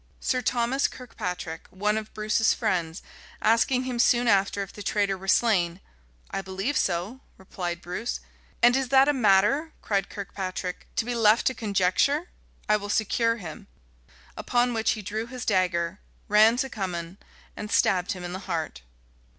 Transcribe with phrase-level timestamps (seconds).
[0.19, 3.03] Sir Thomas Kirkpatric, one of Bruce's friends,
[3.39, 5.79] asking him soon after if the traitor were slain,
[6.31, 8.19] "I believe so," replied Bruce.
[8.63, 12.29] "And is that a matter," cried Kirkpatric, "to be left to conjecture?
[12.67, 13.67] I will secure him."
[14.35, 17.17] Upon which he drew his dagger, ran to Cummin,
[17.55, 18.81] and stabbed him to the heart.